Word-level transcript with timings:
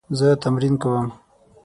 زه 0.17 0.27
تمرین 0.43 0.75
کوم 0.81 1.07